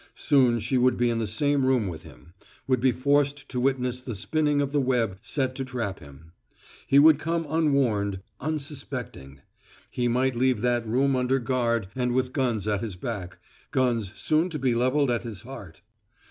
Soon 0.15 0.59
she 0.59 0.79
would 0.79 0.97
be 0.97 1.11
in 1.11 1.19
the 1.19 1.27
same 1.27 1.63
room 1.63 1.87
with 1.87 2.01
him; 2.01 2.33
would 2.65 2.79
be 2.81 2.91
forced 2.91 3.47
to 3.49 3.59
witness 3.59 4.01
the 4.01 4.15
spinning 4.15 4.59
of 4.59 4.71
the 4.71 4.81
web 4.81 5.19
set 5.21 5.53
to 5.53 5.63
trap 5.63 5.99
him. 5.99 6.31
He 6.87 6.97
would 6.97 7.19
come 7.19 7.45
unwarned, 7.47 8.19
unsuspecting. 8.39 9.41
He 9.91 10.07
might 10.07 10.35
leave 10.35 10.61
that 10.61 10.87
room 10.87 11.15
under 11.15 11.37
guard 11.37 11.87
and 11.95 12.13
with 12.15 12.33
guns 12.33 12.67
at 12.67 12.81
his 12.81 12.95
back 12.95 13.37
guns 13.69 14.11
soon 14.19 14.49
to 14.49 14.57
be 14.57 14.73
leveled 14.73 15.11
at 15.11 15.21
his 15.21 15.43
heart. 15.43 15.81